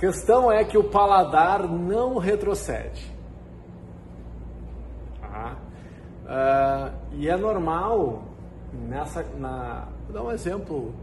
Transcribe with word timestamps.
questão 0.00 0.50
é 0.50 0.64
que 0.64 0.78
o 0.78 0.84
paladar 0.84 1.68
não 1.68 2.16
retrocede. 2.16 3.14
Tá? 5.20 5.56
Uh, 6.24 7.16
e 7.16 7.28
é 7.28 7.36
normal 7.36 8.22
nessa. 8.88 9.22
Na, 9.38 9.88
vou 10.06 10.14
dar 10.14 10.22
um 10.22 10.32
exemplo 10.32 10.94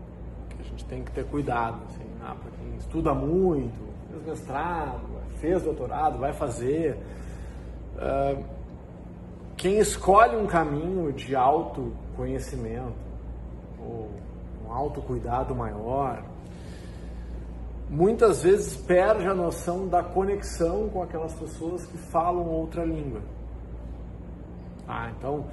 que 0.49 0.61
a 0.61 0.65
gente 0.65 0.83
tem 0.85 1.03
que 1.03 1.11
ter 1.11 1.25
cuidado. 1.25 1.79
Assim, 1.87 2.03
né? 2.19 2.35
para 2.41 2.51
quem 2.57 2.75
estuda 2.77 3.13
muito, 3.13 3.77
fez 4.09 4.25
mestrado, 4.25 5.01
fez 5.35 5.61
doutorado, 5.61 6.17
vai 6.17 6.33
fazer. 6.33 6.97
Uh, 7.97 8.43
quem 9.55 9.77
escolhe 9.77 10.35
um 10.35 10.47
caminho 10.47 11.13
de 11.13 11.35
autoconhecimento, 11.35 12.93
ou 13.79 14.09
um 14.67 14.71
autocuidado 14.71 15.55
maior, 15.55 16.23
muitas 17.89 18.43
vezes 18.43 18.75
perde 18.77 19.27
a 19.27 19.33
noção 19.33 19.87
da 19.87 20.03
conexão 20.03 20.89
com 20.89 21.01
aquelas 21.01 21.33
pessoas 21.33 21.85
que 21.85 21.97
falam 21.97 22.45
outra 22.47 22.83
língua. 22.83 23.21
Ah, 24.87 25.11
então, 25.17 25.45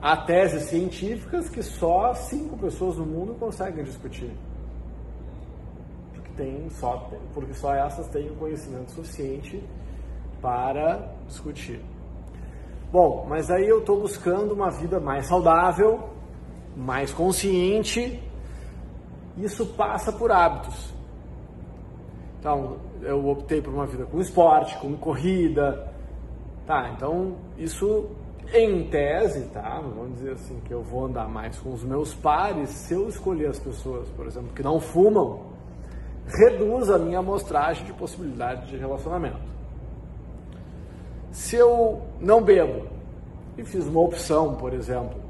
há 0.00 0.16
teses 0.16 0.64
científicas 0.64 1.48
que 1.48 1.62
só 1.62 2.14
cinco 2.14 2.56
pessoas 2.58 2.96
no 2.96 3.06
mundo 3.06 3.34
conseguem 3.34 3.84
discutir. 3.84 4.32
Porque, 6.12 6.30
tem 6.36 6.68
só, 6.70 7.10
porque 7.32 7.54
só 7.54 7.74
essas 7.74 8.08
têm 8.08 8.30
o 8.30 8.36
conhecimento 8.36 8.90
suficiente 8.90 9.62
para 10.40 11.12
discutir. 11.26 11.80
Bom, 12.92 13.26
mas 13.28 13.50
aí 13.50 13.68
eu 13.68 13.80
estou 13.80 14.00
buscando 14.00 14.52
uma 14.52 14.70
vida 14.70 14.98
mais 14.98 15.26
saudável, 15.26 16.10
mais 16.76 17.12
consciente. 17.12 18.20
Isso 19.36 19.64
passa 19.66 20.12
por 20.12 20.32
hábitos. 20.32 20.99
Então, 22.40 22.78
eu 23.02 23.28
optei 23.28 23.60
por 23.60 23.72
uma 23.72 23.86
vida 23.86 24.06
com 24.06 24.18
esporte, 24.18 24.76
com 24.78 24.96
corrida. 24.96 25.92
Tá, 26.66 26.90
então 26.96 27.36
isso 27.58 28.08
em 28.54 28.88
tese, 28.88 29.48
tá? 29.48 29.78
Vamos 29.80 30.14
dizer 30.14 30.32
assim, 30.32 30.58
que 30.60 30.72
eu 30.72 30.82
vou 30.82 31.04
andar 31.04 31.28
mais 31.28 31.58
com 31.58 31.72
os 31.72 31.84
meus 31.84 32.14
pares 32.14 32.70
se 32.70 32.94
eu 32.94 33.08
escolher 33.08 33.48
as 33.48 33.58
pessoas, 33.58 34.08
por 34.10 34.26
exemplo, 34.26 34.50
que 34.54 34.62
não 34.62 34.80
fumam, 34.80 35.50
reduz 36.26 36.88
a 36.88 36.98
minha 36.98 37.18
amostragem 37.18 37.84
de 37.84 37.92
possibilidade 37.92 38.68
de 38.68 38.76
relacionamento. 38.78 39.50
Se 41.30 41.56
eu 41.56 42.00
não 42.18 42.42
bebo 42.42 42.86
e 43.58 43.64
fiz 43.64 43.86
uma 43.86 44.00
opção, 44.00 44.54
por 44.54 44.72
exemplo, 44.72 45.20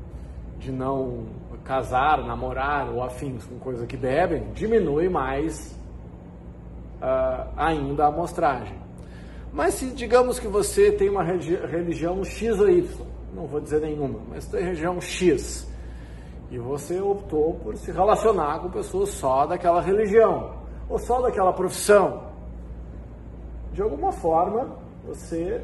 de 0.60 0.70
não 0.70 1.24
casar, 1.64 2.24
namorar 2.24 2.88
ou 2.88 3.02
afins 3.02 3.44
com 3.44 3.58
coisa 3.58 3.84
que 3.84 3.96
bebem, 3.96 4.52
diminui 4.52 5.08
mais 5.08 5.79
uh, 7.00 7.48
ainda 7.56 8.04
a 8.04 8.08
amostragem. 8.08 8.78
Mas 9.52 9.74
se 9.74 9.86
digamos 9.86 10.38
que 10.38 10.46
você 10.46 10.92
tem 10.92 11.08
uma 11.08 11.24
religião 11.24 12.24
X 12.24 12.60
ou 12.60 12.68
Y, 12.68 13.06
não 13.34 13.46
vou 13.46 13.60
dizer 13.60 13.80
nenhuma, 13.80 14.20
mas 14.28 14.46
tem 14.46 14.62
religião 14.62 15.00
X, 15.00 15.68
e 16.50 16.58
você 16.58 17.00
optou 17.00 17.54
por 17.54 17.76
se 17.76 17.90
relacionar 17.90 18.60
com 18.60 18.70
pessoas 18.70 19.10
só 19.10 19.46
daquela 19.46 19.80
religião, 19.80 20.54
ou 20.88 20.98
só 20.98 21.20
daquela 21.20 21.52
profissão, 21.52 22.30
de 23.72 23.82
alguma 23.82 24.12
forma 24.12 24.76
você. 25.04 25.62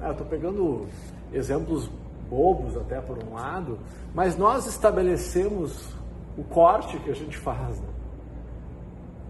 Ah, 0.00 0.08
eu 0.08 0.12
estou 0.12 0.26
pegando 0.26 0.86
exemplos 1.32 1.90
bobos 2.28 2.76
até 2.76 3.00
por 3.00 3.22
um 3.22 3.34
lado, 3.34 3.78
mas 4.14 4.36
nós 4.36 4.66
estabelecemos 4.66 5.94
o 6.38 6.44
corte 6.44 6.98
que 7.00 7.10
a 7.10 7.14
gente 7.14 7.36
faz. 7.36 7.78
Né? 7.80 7.88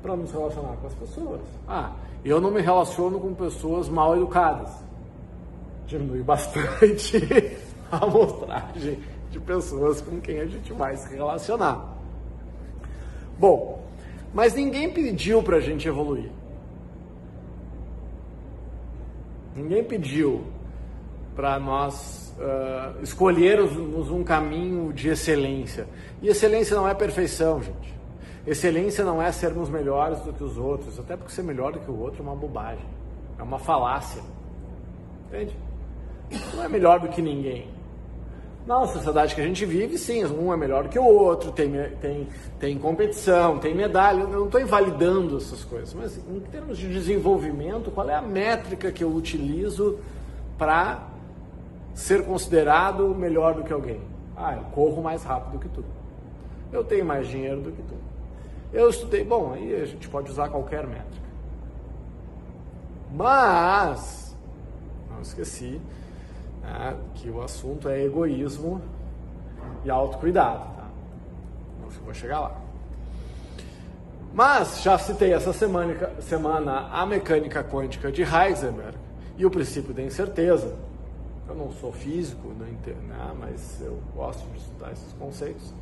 Para 0.02 0.16
nos 0.16 0.32
relacionar 0.32 0.76
com 0.76 0.86
as 0.86 0.94
pessoas. 0.94 1.40
Ah, 1.68 1.92
eu 2.24 2.40
não 2.40 2.50
me 2.50 2.60
relaciono 2.60 3.18
com 3.18 3.34
pessoas 3.34 3.88
mal 3.88 4.16
educadas. 4.16 4.70
Diminui 5.86 6.22
bastante 6.22 7.18
a 7.90 8.04
amostragem 8.04 8.98
de 9.30 9.40
pessoas 9.40 10.00
com 10.00 10.20
quem 10.20 10.40
a 10.40 10.46
gente 10.46 10.72
vai 10.72 10.96
se 10.96 11.14
relacionar. 11.14 11.96
Bom, 13.38 13.82
mas 14.32 14.54
ninguém 14.54 14.90
pediu 14.92 15.42
para 15.42 15.56
a 15.56 15.60
gente 15.60 15.88
evoluir. 15.88 16.30
Ninguém 19.56 19.82
pediu 19.82 20.44
para 21.34 21.58
nós 21.58 22.34
uh, 22.38 23.02
escolhermos 23.02 24.10
um 24.10 24.22
caminho 24.22 24.92
de 24.92 25.08
excelência. 25.08 25.86
E 26.22 26.28
excelência 26.28 26.76
não 26.76 26.86
é 26.86 26.94
perfeição, 26.94 27.62
gente. 27.62 27.99
Excelência 28.50 29.04
não 29.04 29.22
é 29.22 29.30
sermos 29.30 29.68
melhores 29.68 30.18
do 30.22 30.32
que 30.32 30.42
os 30.42 30.58
outros, 30.58 30.98
até 30.98 31.16
porque 31.16 31.30
ser 31.30 31.44
melhor 31.44 31.70
do 31.70 31.78
que 31.78 31.88
o 31.88 31.96
outro 31.96 32.18
é 32.18 32.22
uma 32.26 32.34
bobagem, 32.34 32.84
é 33.38 33.42
uma 33.44 33.60
falácia. 33.60 34.20
Entende? 35.28 35.56
Não 36.52 36.64
é 36.64 36.68
melhor 36.68 36.98
do 36.98 37.06
que 37.06 37.22
ninguém. 37.22 37.68
Na 38.66 38.84
sociedade 38.88 39.36
que 39.36 39.40
a 39.40 39.44
gente 39.44 39.64
vive, 39.64 39.96
sim, 39.96 40.24
um 40.24 40.52
é 40.52 40.56
melhor 40.56 40.82
do 40.82 40.88
que 40.88 40.98
o 40.98 41.04
outro, 41.04 41.52
tem, 41.52 41.70
tem, 42.00 42.26
tem 42.58 42.76
competição, 42.76 43.60
tem 43.60 43.72
medalha. 43.72 44.22
Eu 44.22 44.28
não 44.28 44.46
estou 44.46 44.60
invalidando 44.60 45.36
essas 45.36 45.62
coisas, 45.62 45.94
mas 45.94 46.18
em 46.18 46.40
termos 46.40 46.76
de 46.76 46.92
desenvolvimento, 46.92 47.92
qual 47.92 48.10
é 48.10 48.16
a 48.16 48.20
métrica 48.20 48.90
que 48.90 49.04
eu 49.04 49.14
utilizo 49.14 50.00
para 50.58 51.06
ser 51.94 52.24
considerado 52.24 53.14
melhor 53.14 53.54
do 53.54 53.62
que 53.62 53.72
alguém? 53.72 54.00
Ah, 54.36 54.56
eu 54.56 54.64
corro 54.72 55.00
mais 55.00 55.22
rápido 55.22 55.60
que 55.60 55.68
tu. 55.68 55.84
Eu 56.72 56.82
tenho 56.82 57.04
mais 57.04 57.28
dinheiro 57.28 57.60
do 57.60 57.70
que 57.70 57.82
tu. 57.82 58.09
Eu 58.72 58.88
estudei, 58.88 59.24
bom, 59.24 59.52
aí 59.52 59.74
a 59.74 59.84
gente 59.84 60.08
pode 60.08 60.30
usar 60.30 60.48
qualquer 60.48 60.86
métrica. 60.86 61.28
Mas, 63.12 64.36
não 65.10 65.20
esqueci 65.20 65.80
né, 66.62 66.96
que 67.16 67.28
o 67.28 67.42
assunto 67.42 67.88
é 67.88 68.04
egoísmo 68.04 68.80
e 69.84 69.90
autocuidado, 69.90 70.64
tá? 70.76 70.86
Não 71.82 71.90
vou 71.90 72.14
chegar 72.14 72.40
lá. 72.40 72.60
Mas 74.32 74.80
já 74.82 74.96
citei 74.96 75.32
essa 75.32 75.52
semana, 75.52 76.10
semana 76.20 76.88
a 76.92 77.04
mecânica 77.04 77.64
quântica 77.64 78.12
de 78.12 78.22
Heisenberg 78.22 78.96
e 79.36 79.44
o 79.44 79.50
princípio 79.50 79.92
da 79.92 80.02
incerteza. 80.02 80.76
Eu 81.48 81.56
não 81.56 81.72
sou 81.72 81.90
físico, 81.90 82.52
não 82.56 82.68
entendo, 82.68 83.02
né, 83.08 83.32
mas 83.36 83.80
eu 83.80 83.98
gosto 84.14 84.48
de 84.52 84.58
estudar 84.58 84.92
esses 84.92 85.12
conceitos 85.14 85.74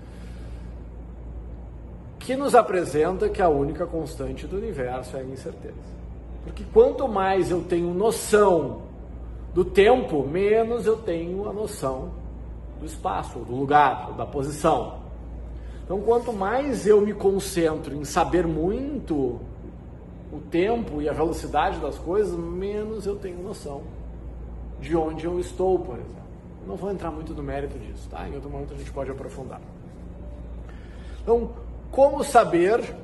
que 2.18 2.36
nos 2.36 2.54
apresenta 2.54 3.28
que 3.28 3.40
a 3.40 3.48
única 3.48 3.86
constante 3.86 4.46
do 4.46 4.56
universo 4.56 5.16
é 5.16 5.20
a 5.20 5.24
incerteza. 5.24 5.98
Porque 6.44 6.64
quanto 6.72 7.06
mais 7.08 7.50
eu 7.50 7.62
tenho 7.62 7.92
noção 7.92 8.82
do 9.54 9.64
tempo, 9.64 10.26
menos 10.26 10.86
eu 10.86 10.96
tenho 10.96 11.48
a 11.48 11.52
noção 11.52 12.10
do 12.78 12.86
espaço, 12.86 13.38
do 13.40 13.54
lugar, 13.54 14.12
da 14.12 14.24
posição. 14.24 14.98
Então, 15.84 16.00
quanto 16.00 16.32
mais 16.32 16.86
eu 16.86 17.00
me 17.00 17.14
concentro 17.14 17.94
em 17.94 18.04
saber 18.04 18.46
muito 18.46 19.40
o 20.32 20.40
tempo 20.50 21.00
e 21.00 21.08
a 21.08 21.12
velocidade 21.12 21.78
das 21.80 21.98
coisas, 21.98 22.38
menos 22.38 23.06
eu 23.06 23.16
tenho 23.16 23.42
noção 23.42 23.82
de 24.80 24.96
onde 24.96 25.24
eu 25.24 25.40
estou, 25.40 25.78
por 25.78 25.94
exemplo. 25.94 26.18
Não 26.66 26.76
vou 26.76 26.90
entrar 26.90 27.10
muito 27.10 27.32
no 27.32 27.42
mérito 27.42 27.78
disso, 27.78 28.08
tá? 28.10 28.28
Em 28.28 28.34
outro 28.34 28.50
momento 28.50 28.74
a 28.74 28.76
gente 28.76 28.92
pode 28.92 29.10
aprofundar. 29.10 29.60
Então, 31.22 31.50
como 31.90 32.22
saber 32.22 32.94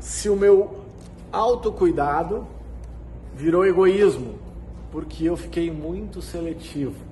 se 0.00 0.28
o 0.28 0.36
meu 0.36 0.80
autocuidado 1.32 2.46
virou 3.34 3.66
egoísmo? 3.66 4.38
Porque 4.90 5.24
eu 5.24 5.36
fiquei 5.36 5.70
muito 5.70 6.20
seletivo. 6.20 7.04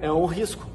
É 0.00 0.10
um 0.10 0.26
risco. 0.26 0.66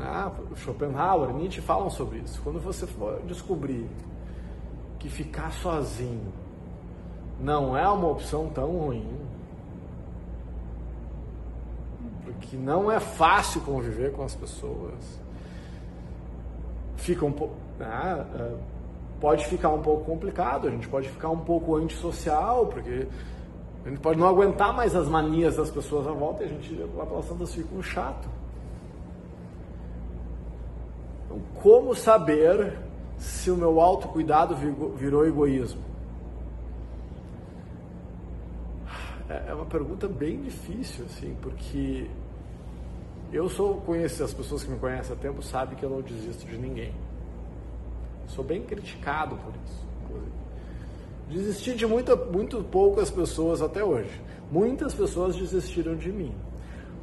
Ah, 0.00 0.32
Schopenhauer, 0.56 1.32
Nietzsche 1.32 1.60
falam 1.60 1.90
sobre 1.90 2.18
isso. 2.18 2.40
Quando 2.42 2.58
você 2.58 2.86
for 2.86 3.20
descobrir 3.26 3.88
que 4.98 5.08
ficar 5.08 5.52
sozinho 5.52 6.32
não 7.38 7.76
é 7.76 7.88
uma 7.88 8.08
opção 8.08 8.48
tão 8.48 8.70
ruim, 8.78 9.18
porque 12.24 12.56
não 12.56 12.90
é 12.90 13.00
fácil 13.00 13.60
conviver 13.62 14.12
com 14.12 14.22
as 14.22 14.34
pessoas, 14.34 14.94
fica 17.02 17.26
um 17.26 17.32
pouco. 17.32 17.54
Né, 17.78 18.26
é, 18.38 18.54
pode 19.20 19.46
ficar 19.46 19.68
um 19.68 19.80
pouco 19.80 20.04
complicado, 20.04 20.66
a 20.66 20.70
gente 20.70 20.88
pode 20.88 21.08
ficar 21.08 21.30
um 21.30 21.38
pouco 21.38 21.76
antissocial, 21.76 22.66
porque 22.66 23.06
a 23.84 23.88
gente 23.88 24.00
pode 24.00 24.18
não 24.18 24.26
aguentar 24.26 24.74
mais 24.74 24.96
as 24.96 25.08
manias 25.08 25.56
das 25.56 25.70
pessoas 25.70 26.08
à 26.08 26.12
volta 26.12 26.42
e 26.42 26.46
a 26.46 26.48
gente 26.48 26.74
lá 26.96 27.06
pelas 27.06 27.28
tantas 27.28 27.54
fica 27.54 27.72
um 27.72 27.82
chato. 27.82 28.28
Então, 31.24 31.40
como 31.62 31.94
saber 31.94 32.76
se 33.16 33.48
o 33.50 33.56
meu 33.56 33.80
autocuidado 33.80 34.56
virou 34.96 35.24
egoísmo? 35.24 35.82
É, 39.28 39.50
é 39.50 39.54
uma 39.54 39.66
pergunta 39.66 40.08
bem 40.08 40.40
difícil, 40.40 41.04
assim, 41.04 41.36
porque 41.40 42.08
eu 43.32 43.48
sou 43.48 43.76
conheço 43.80 44.22
as 44.22 44.34
pessoas 44.34 44.62
que 44.62 44.70
me 44.70 44.78
conhecem 44.78 45.14
há 45.14 45.18
tempo 45.18 45.42
sabem 45.42 45.76
que 45.76 45.82
eu 45.84 45.88
não 45.88 46.02
desisto 46.02 46.44
de 46.44 46.58
ninguém. 46.58 46.92
Sou 48.28 48.44
bem 48.44 48.62
criticado 48.62 49.36
por 49.36 49.52
isso, 49.64 49.86
inclusive. 50.04 50.32
Desisti 51.30 51.74
de 51.74 51.86
muita, 51.86 52.14
muito 52.14 52.62
poucas 52.64 53.10
pessoas 53.10 53.62
até 53.62 53.82
hoje. 53.82 54.20
Muitas 54.50 54.94
pessoas 54.94 55.34
desistiram 55.34 55.96
de 55.96 56.12
mim. 56.12 56.34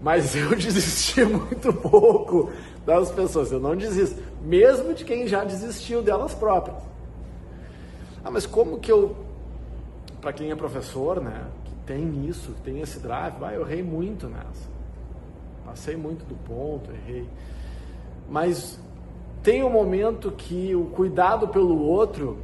Mas 0.02 0.34
eu 0.38 0.56
desisti 0.56 1.26
muito 1.26 1.74
pouco 1.74 2.52
das 2.86 3.12
pessoas. 3.12 3.52
Eu 3.52 3.60
não 3.60 3.76
desisto. 3.76 4.22
Mesmo 4.42 4.94
de 4.94 5.04
quem 5.04 5.28
já 5.28 5.44
desistiu 5.44 6.02
delas 6.02 6.34
próprias. 6.36 6.78
Ah, 8.24 8.30
mas 8.30 8.46
como 8.46 8.80
que 8.80 8.92
eu. 8.92 9.16
Para 10.22 10.34
quem 10.34 10.52
é 10.52 10.56
professor, 10.56 11.22
né? 11.22 11.48
Que 11.66 11.74
tem 11.88 12.28
isso, 12.28 12.52
que 12.54 12.62
tem 12.62 12.81
esse 12.81 13.00
drive, 13.00 13.36
ah, 13.42 13.54
eu 13.54 13.62
errei 13.62 13.81
muito 13.81 14.28
nessa. 14.28 14.79
Passei 15.69 15.95
muito 15.95 16.25
do 16.25 16.33
ponto, 16.33 16.89
errei. 16.92 17.27
Mas 18.27 18.80
tem 19.44 19.63
um 19.63 19.69
momento 19.69 20.31
que 20.31 20.74
o 20.75 20.86
cuidado 20.86 21.48
pelo 21.48 21.80
outro 21.80 22.39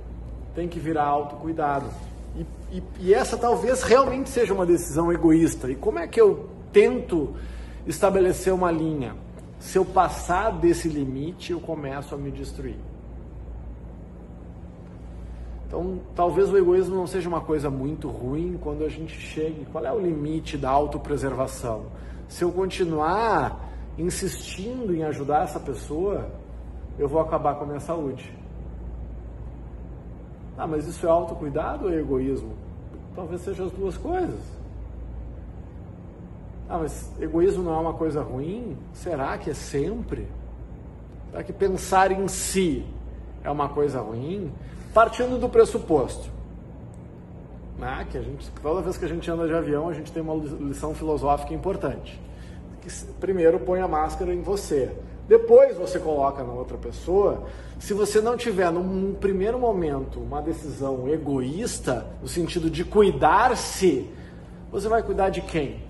tem 0.54 0.68
que 0.68 0.80
virar 0.80 1.06
autocuidado. 1.06 1.88
E, 2.36 2.46
e, 2.78 2.84
e 3.00 3.14
essa 3.14 3.36
talvez 3.36 3.82
realmente 3.82 4.30
seja 4.30 4.54
uma 4.54 4.66
decisão 4.66 5.12
egoísta. 5.12 5.72
E 5.72 5.76
como 5.76 5.98
é 5.98 6.08
que 6.08 6.22
eu 6.22 6.48
tento 6.72 7.34
estabelecer 7.88 8.54
uma 8.54 8.70
linha? 8.70 9.16
Se 9.60 9.80
eu 9.80 9.86
passar 9.86 10.52
desse 10.52 10.88
limite, 10.88 11.52
eu 11.52 11.60
começo 11.60 12.14
a 12.14 12.18
me 12.18 12.30
destruir. 12.30 12.78
Então, 15.76 16.00
talvez 16.16 16.50
o 16.50 16.58
egoísmo 16.58 16.96
não 16.96 17.06
seja 17.06 17.28
uma 17.28 17.42
coisa 17.42 17.70
muito 17.70 18.08
ruim 18.08 18.58
quando 18.64 18.86
a 18.86 18.88
gente 18.88 19.14
chega. 19.14 19.66
Qual 19.74 19.86
é 19.86 19.92
o 19.92 20.00
limite 20.00 20.58
da 20.58 20.70
autopreservação? 20.70 21.88
Se 22.30 22.46
eu 22.46 22.52
continuar 22.54 23.60
insistindo 23.98 24.96
em 24.96 25.04
ajudar 25.04 25.44
essa 25.44 25.60
pessoa, 25.60 26.30
eu 26.98 27.10
vou 27.10 27.20
acabar 27.20 27.56
com 27.56 27.66
a 27.66 27.68
minha 27.68 27.82
saúde. 27.82 28.34
Ah, 30.58 30.66
mas 30.66 30.88
isso 30.88 31.06
é 31.06 31.10
autocuidado 31.10 31.88
ou 31.88 31.92
é 31.92 32.00
egoísmo? 32.00 32.54
Talvez 33.14 33.42
seja 33.42 33.66
as 33.66 33.72
duas 33.74 33.98
coisas. 33.98 34.40
Ah, 36.70 36.78
mas 36.78 37.12
egoísmo 37.20 37.64
não 37.64 37.76
é 37.76 37.80
uma 37.82 37.94
coisa 37.96 38.24
ruim? 38.24 38.78
Será 38.94 39.38
que 39.38 39.50
é 39.50 39.54
sempre? 39.54 40.26
Será 41.32 41.44
que 41.44 41.52
pensar 41.52 42.14
em 42.14 42.30
si 42.30 42.86
é 43.44 43.52
uma 43.52 43.68
coisa 43.68 44.00
ruim? 44.00 44.54
Partindo 44.96 45.38
do 45.38 45.50
pressuposto 45.50 46.32
né, 47.78 48.08
que 48.10 48.18
a 48.18 48.22
gente, 48.22 48.50
toda 48.62 48.82
vez 48.82 48.98
que 48.98 49.04
a 49.04 49.08
gente 49.10 49.30
anda 49.30 49.46
de 49.46 49.54
avião, 49.54 49.90
a 49.90 49.94
gente 49.94 50.10
tem 50.10 50.24
uma 50.24 50.34
lição 50.34 50.96
filosófica 50.96 51.54
importante. 51.54 52.18
Que, 52.82 52.90
primeiro, 53.20 53.60
põe 53.60 53.82
a 53.82 53.90
máscara 53.90 54.34
em 54.34 54.42
você. 54.42 54.96
Depois 55.28 55.76
você 55.76 56.00
coloca 56.00 56.46
na 56.46 56.54
outra 56.54 56.78
pessoa. 56.78 57.44
Se 57.78 57.94
você 57.94 58.22
não 58.22 58.38
tiver, 58.38 58.72
num 58.72 59.14
primeiro 59.16 59.60
momento, 59.60 60.18
uma 60.18 60.42
decisão 60.42 61.10
egoísta, 61.10 62.08
no 62.22 62.30
sentido 62.30 62.70
de 62.70 62.86
cuidar-se, 62.86 64.10
você 64.72 64.88
vai 64.88 65.04
cuidar 65.04 65.30
de 65.30 65.42
quem? 65.42 65.84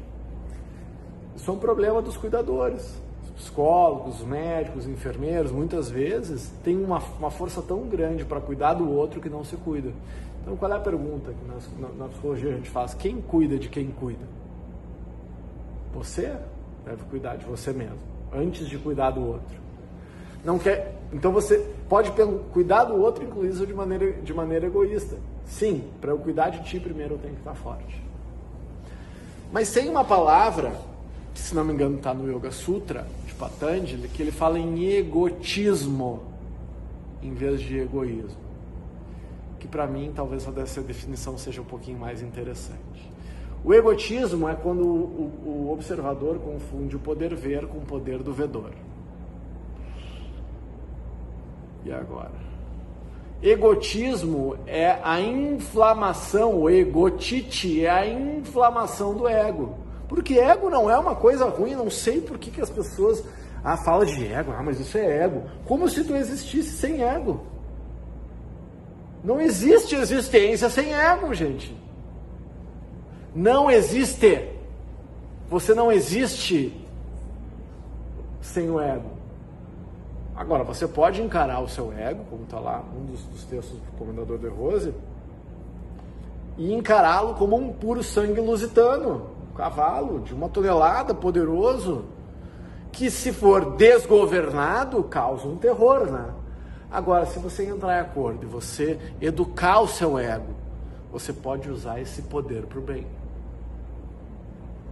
Isso 1.36 1.52
é 1.52 1.54
um 1.54 1.60
problema 1.60 2.02
dos 2.02 2.18
cuidadores. 2.18 3.05
Os 3.36 3.44
psicólogos, 3.44 4.22
os 4.22 4.28
médicos, 4.28 4.86
os 4.86 4.90
enfermeiros, 4.90 5.52
muitas 5.52 5.90
vezes, 5.90 6.52
têm 6.64 6.78
uma, 6.78 7.00
uma 7.20 7.30
força 7.30 7.62
tão 7.62 7.82
grande 7.88 8.24
para 8.24 8.40
cuidar 8.40 8.76
do 8.76 8.90
outro 8.90 9.20
que 9.20 9.30
não 9.30 9.44
se 9.44 9.58
cuida. 9.58 9.92
Então, 10.42 10.56
qual 10.56 10.72
é 10.72 10.76
a 10.76 10.80
pergunta 10.80 11.34
que 11.34 11.80
na, 11.82 11.88
na, 11.90 12.08
psicologia 12.08 12.52
a 12.52 12.54
gente 12.54 12.70
faz? 12.70 12.94
Quem 12.94 13.20
cuida 13.20 13.58
de 13.58 13.68
quem 13.68 13.88
cuida? 13.88 14.24
Você 15.94 16.36
deve 16.86 17.04
cuidar 17.06 17.36
de 17.36 17.46
você 17.46 17.74
mesmo, 17.74 17.98
antes 18.32 18.68
de 18.68 18.78
cuidar 18.78 19.12
do 19.12 19.26
outro. 19.26 19.66
Não 20.44 20.60
quer, 20.60 20.96
então 21.12 21.32
você 21.32 21.58
pode 21.90 22.12
cuidar 22.54 22.84
do 22.84 23.02
outro, 23.02 23.24
inclusive 23.24 23.66
de 23.66 23.74
maneira, 23.74 24.12
de 24.14 24.34
maneira 24.34 24.68
egoísta. 24.68 25.18
Sim, 25.46 25.84
para 26.00 26.12
eu 26.12 26.20
cuidar 26.20 26.50
de 26.50 26.64
ti 26.64 26.80
primeiro 26.80 27.16
eu 27.16 27.18
tenho 27.18 27.34
que 27.34 27.42
estar 27.42 27.56
forte. 27.56 28.04
Mas 29.52 29.72
tem 29.72 29.90
uma 29.90 30.04
palavra, 30.04 30.74
que 31.36 31.42
se 31.42 31.54
não 31.54 31.66
me 31.66 31.74
engano 31.74 31.98
está 31.98 32.14
no 32.14 32.32
Yoga 32.32 32.50
Sutra, 32.50 33.06
de 33.28 33.34
Patanjali, 33.34 34.08
que 34.08 34.24
ele 34.24 34.32
fala 34.32 34.58
em 34.58 34.86
egotismo 34.86 36.24
em 37.22 37.34
vez 37.34 37.60
de 37.60 37.78
egoísmo. 37.78 38.40
Que 39.60 39.68
para 39.68 39.86
mim 39.86 40.14
talvez 40.16 40.48
essa 40.58 40.82
definição 40.82 41.38
seja 41.38 41.62
um 41.62 41.66
pouquinho 41.66 42.00
mais 42.00 42.22
interessante. 42.22 43.12
O 43.66 43.74
egotismo 43.74 44.48
é 44.48 44.56
quando 44.56 44.86
o, 44.86 45.68
o 45.68 45.74
observador 45.74 46.40
confunde 46.40 46.96
o 46.96 47.00
poder 47.00 47.36
ver 47.36 47.68
com 47.68 47.80
o 47.80 47.86
poder 47.86 48.24
do 48.24 48.32
vedor. 48.32 48.72
E 51.84 51.92
agora? 51.92 52.32
Egotismo 53.44 54.56
é 54.66 54.98
a 55.04 55.20
inflamação, 55.20 56.62
o 56.62 56.70
egotite 56.70 57.84
é 57.84 57.90
a 57.90 58.08
inflamação 58.08 59.14
do 59.14 59.28
ego. 59.28 59.85
Porque 60.08 60.40
ego 60.40 60.70
não 60.70 60.90
é 60.90 60.98
uma 60.98 61.16
coisa 61.16 61.46
ruim, 61.46 61.76
não 61.76 61.90
sei 61.90 62.22
por 62.22 62.38
que, 62.38 62.52
que 62.52 62.62
as 62.62 62.70
pessoas 62.70 63.24
ah, 63.64 63.78
falam 63.78 64.06
de 64.06 64.32
ego, 64.32 64.52
ah, 64.52 64.62
mas 64.62 64.80
isso 64.80 64.98
é 64.98 65.24
ego. 65.24 65.44
Como 65.66 65.90
se 65.90 66.04
tu 66.04 66.16
existisse 66.16 66.78
sem 66.78 67.04
ego. 67.04 67.42
Não 69.24 69.42
existe 69.42 69.96
existência 69.96 70.70
sem 70.70 70.94
ego, 70.94 71.34
gente. 71.34 71.76
Não 73.34 73.70
existe. 73.70 74.50
Você 75.50 75.74
não 75.74 75.92
existe 75.92 76.80
sem 78.40 78.70
o 78.70 78.80
ego. 78.80 79.10
Agora, 80.36 80.64
você 80.64 80.88
pode 80.88 81.22
encarar 81.22 81.62
o 81.62 81.68
seu 81.68 81.92
ego, 81.94 82.24
como 82.30 82.44
está 82.44 82.60
lá 82.60 82.84
um 82.96 83.06
dos, 83.06 83.24
dos, 83.24 83.46
textos 83.46 83.80
do 83.80 83.92
Comendador 83.98 84.38
de 84.38 84.48
Rose, 84.48 84.94
e 86.58 86.74
encará-lo 86.74 87.36
como 87.36 87.56
um 87.56 87.72
puro 87.72 88.04
sangue 88.04 88.42
lusitano, 88.42 89.30
cavalo 89.56 90.20
de 90.20 90.34
uma 90.34 90.50
tonelada, 90.50 91.14
poderoso, 91.14 92.06
que 92.92 93.10
se 93.10 93.32
for 93.32 93.76
desgovernado, 93.76 95.04
causa 95.04 95.48
um 95.48 95.58
terror, 95.58 96.12
né? 96.12 96.30
Agora, 96.92 97.26
se 97.26 97.40
você 97.40 97.66
entrar 97.66 97.98
em 97.98 98.02
acordo 98.02 98.44
e 98.44 98.46
você 98.46 99.00
educar 99.20 99.82
o 99.82 99.88
seu 99.88 100.18
ego, 100.18 100.54
você 101.12 101.34
pode 101.34 101.70
usar 101.70 102.00
esse 102.00 102.22
poder 102.22 102.66
para 102.66 102.80
o 102.80 102.82
bem. 102.82 103.08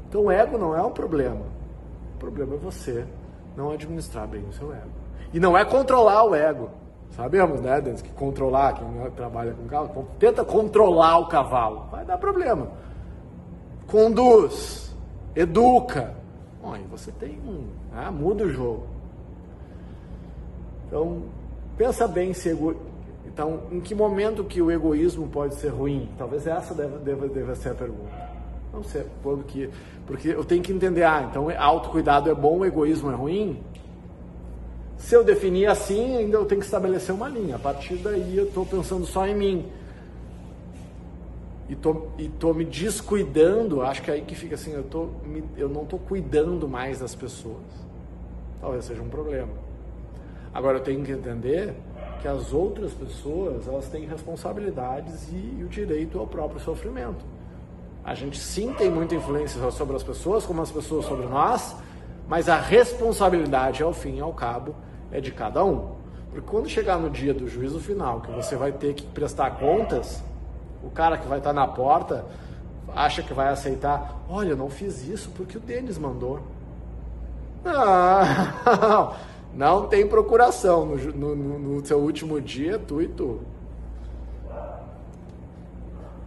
Então 0.10 0.26
o 0.26 0.32
ego 0.32 0.58
não 0.58 0.76
é 0.76 0.82
um 0.82 0.92
problema. 0.92 1.46
O 2.16 2.20
problema 2.20 2.56
é 2.56 2.58
você 2.58 3.06
não 3.56 3.72
administrar 3.72 4.28
bem 4.28 4.44
o 4.50 4.54
seu 4.54 4.74
ego. 4.74 4.92
E 5.34 5.40
não 5.40 5.58
é 5.58 5.64
controlar 5.64 6.24
o 6.24 6.36
ego. 6.36 6.70
Sabemos, 7.12 7.62
né, 7.62 7.80
Denis, 7.80 8.02
que 8.02 8.12
controlar, 8.12 8.74
quem 8.74 8.86
trabalha 9.16 9.54
com 9.54 9.68
cavalo, 9.68 10.08
tenta 10.18 10.44
controlar 10.44 11.20
o 11.20 11.28
cavalo. 11.28 11.88
Vai 11.92 12.04
dar 12.04 12.18
problema. 12.18 12.70
Conduz, 13.94 14.92
educa. 15.36 16.16
Bom, 16.60 16.74
aí 16.74 16.84
você 16.90 17.12
tem 17.12 17.38
um. 17.46 17.68
Ah, 17.94 18.12
muda 18.12 18.44
o 18.44 18.50
jogo. 18.50 18.88
Então, 20.88 21.26
pensa 21.78 22.08
bem 22.08 22.34
se 22.34 22.50
ego... 22.50 22.76
Então, 23.24 23.66
em 23.72 23.80
que 23.80 23.94
momento 23.94 24.44
que 24.44 24.64
o 24.64 24.72
egoísmo 24.72 25.28
pode 25.28 25.54
ser 25.54 25.68
ruim? 25.68 26.10
Talvez 26.18 26.48
essa 26.48 26.74
deva, 26.74 26.98
deva, 26.98 27.28
deva 27.28 27.54
ser 27.54 27.70
a 27.70 27.76
pergunta. 27.76 28.32
Não 28.74 28.82
sei, 28.82 29.06
porque, 29.22 29.70
porque 30.08 30.30
eu 30.30 30.44
tenho 30.44 30.64
que 30.64 30.74
entender, 30.74 31.04
ah, 31.04 31.28
então 31.30 31.48
autocuidado 31.56 32.32
é 32.32 32.34
bom, 32.34 32.66
egoísmo 32.66 33.12
é 33.12 33.14
ruim? 33.14 33.62
Se 34.98 35.14
eu 35.14 35.24
definir 35.24 35.68
assim, 35.68 36.18
ainda 36.18 36.38
eu 36.38 36.46
tenho 36.46 36.62
que 36.62 36.66
estabelecer 36.66 37.14
uma 37.14 37.30
linha. 37.30 37.58
A 37.58 37.60
partir 37.60 37.98
daí 37.98 38.36
eu 38.36 38.46
estou 38.46 38.66
pensando 38.66 39.06
só 39.06 39.28
em 39.28 39.36
mim. 39.36 39.68
E 41.70 41.76
tô, 41.76 42.08
e 42.18 42.28
tô 42.28 42.54
me 42.54 42.66
descuidando, 42.66 43.82
acho 43.82 44.02
que 44.02 44.12
é 44.12 44.16
aí 44.16 44.22
que 44.22 44.36
fica 44.36 44.56
assim, 44.56 44.74
eu, 44.74 44.84
tô, 44.84 45.10
eu 45.56 45.70
não 45.70 45.84
estou 45.84 45.98
cuidando 45.98 46.68
mais 46.68 47.00
das 47.00 47.16
pessoas. 47.16 47.64
Talvez 48.60 48.86
seja 48.86 49.02
um 49.02 49.10
problema. 49.10 49.52
Agora 50.54 50.78
eu 50.78 50.82
tenho 50.84 51.04
que 51.04 51.12
entender 51.12 51.74
que 52.22 52.28
as 52.28 52.54
outras 52.54 52.94
pessoas, 52.94 53.68
elas 53.68 53.90
têm 53.90 54.06
responsabilidades 54.06 55.30
e, 55.32 55.58
e 55.60 55.64
o 55.64 55.68
direito 55.68 56.20
ao 56.20 56.28
próprio 56.28 56.60
sofrimento. 56.60 57.26
A 58.04 58.14
gente 58.14 58.38
sim 58.38 58.74
tem 58.74 58.90
muita 58.90 59.16
influência 59.16 59.72
sobre 59.72 59.96
as 59.96 60.04
pessoas, 60.04 60.46
como 60.46 60.62
as 60.62 60.72
pessoas 60.72 61.06
sobre 61.06 61.26
nós, 61.26 61.76
mas 62.28 62.50
a 62.50 62.58
responsabilidade, 62.58 63.82
ao 63.82 63.94
fim 63.94 64.18
e 64.18 64.20
ao 64.22 64.34
cabo, 64.34 64.76
é 65.12 65.22
de 65.22 65.32
cada 65.32 65.64
um. 65.64 65.96
Porque 66.30 66.50
quando 66.50 66.68
chegar 66.68 66.98
no 66.98 67.10
dia 67.10 67.34
do 67.34 67.48
juízo 67.48 67.80
final, 67.80 68.22
que 68.22 68.32
você 68.32 68.56
vai 68.56 68.72
ter 68.72 68.94
que 68.94 69.06
prestar 69.06 69.52
contas, 69.52 70.24
o 70.84 70.90
cara 70.90 71.18
que 71.18 71.28
vai 71.28 71.38
estar 71.38 71.54
na 71.54 71.68
porta 71.68 72.26
acha 72.96 73.24
que 73.24 73.34
vai 73.34 73.50
aceitar, 73.50 74.24
olha, 74.30 74.50
eu 74.50 74.58
não 74.58 74.70
fiz 74.70 75.08
isso 75.08 75.32
porque 75.36 75.58
o 75.58 75.62
Denis 75.62 75.98
mandou. 75.98 76.40
Não, 77.64 79.14
não 79.56 79.88
tem 79.88 80.08
procuração 80.08 80.86
no, 80.86 81.36
no, 81.36 81.60
no 81.60 81.86
seu 81.86 82.00
último 82.00 82.40
dia, 82.42 82.78
tu 82.78 83.02
e 83.02 83.08
tu. 83.08 83.42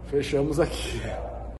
Fechamos 0.07 0.59
aqui. 0.59 1.01